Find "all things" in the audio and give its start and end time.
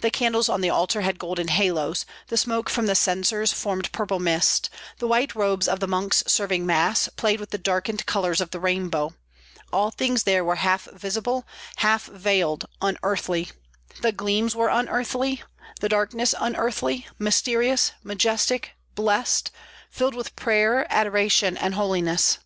9.72-10.22